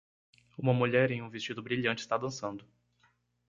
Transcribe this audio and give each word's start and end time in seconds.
Uma 0.57 0.73
mulher 0.73 1.11
em 1.11 1.21
um 1.21 1.29
vestido 1.29 1.61
brilhante 1.61 1.99
está 2.01 2.17
dançando. 2.17 2.65